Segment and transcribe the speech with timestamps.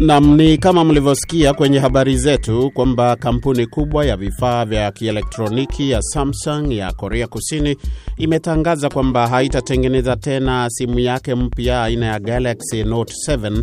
[0.00, 6.02] Nam, ni kama mlivyosikia kwenye habari zetu kwamba kampuni kubwa ya vifaa vya kielektroniki ya
[6.02, 7.76] Samsung ya Korea Kusini
[8.16, 13.62] imetangaza kwamba haitatengeneza tena simu yake mpya aina ya Galaxy Note 7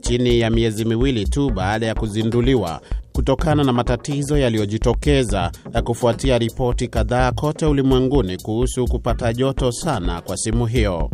[0.00, 2.80] chini ya miezi miwili tu baada ya kuzinduliwa
[3.12, 5.50] kutokana na matatizo yaliyojitokeza
[5.84, 11.10] kufuatia ripoti kadhaa kote ulimwenguni kuhusu kupata joto sana kwa simu hiyo.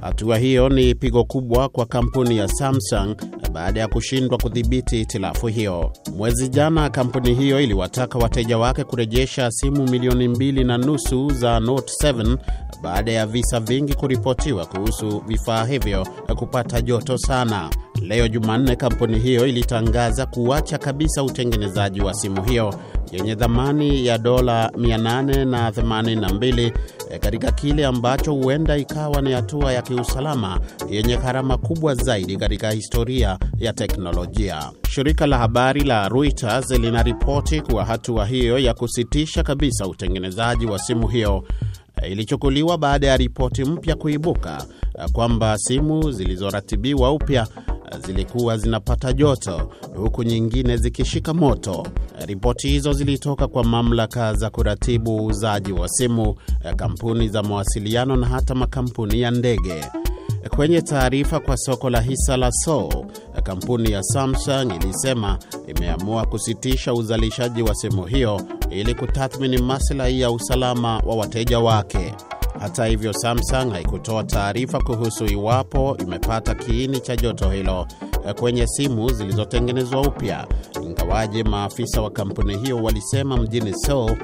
[0.00, 3.16] Hatua hiyo ni pigo kubwa kwa kampuni ya Samsung
[3.52, 5.92] baada ya kushindwa kudhibiti hitilafu hiyo.
[6.16, 11.92] Mwezi jana, kampuni hiyo iliwataka wateja wake kurejesha simu milioni mbili na nusu za Note
[12.08, 12.38] 7
[12.82, 17.70] baada ya visa vingi kuripotiwa kuhusu vifaa hivyo kupata joto sana.
[18.02, 22.74] Leo Jumanne, kampuni hiyo ilitangaza kuacha kabisa utengenezaji wa simu hiyo
[23.12, 26.72] yenye thamani ya dola 882
[27.20, 30.60] katika kile ambacho huenda ikawa ni hatua ya kiusalama
[30.90, 34.70] yenye gharama kubwa zaidi katika historia ya teknolojia.
[34.90, 41.08] Shirika la habari la Reuters linaripoti kuwa hatua hiyo ya kusitisha kabisa utengenezaji wa simu
[41.08, 41.44] hiyo
[42.10, 44.64] ilichukuliwa baada ya ripoti mpya kuibuka
[45.12, 47.46] kwamba simu zilizoratibiwa upya
[47.98, 51.86] zilikuwa zinapata joto huku nyingine zikishika moto.
[52.26, 56.34] Ripoti hizo zilitoka kwa mamlaka za kuratibu uuzaji wa simu,
[56.76, 59.84] kampuni za mawasiliano na hata makampuni ya ndege.
[60.56, 63.06] Kwenye taarifa kwa soko la hisa la Seoul,
[63.42, 70.98] kampuni ya Samsung ilisema imeamua kusitisha uzalishaji wa simu hiyo ili kutathmini maslahi ya usalama
[70.98, 72.14] wa wateja wake.
[72.58, 77.86] Hata hivyo, Samsung haikutoa taarifa kuhusu iwapo imepata kiini cha joto hilo
[78.40, 80.46] kwenye simu zilizotengenezwa upya,
[80.82, 84.16] ingawaje maafisa wa kampuni hiyo walisema mjini Seoul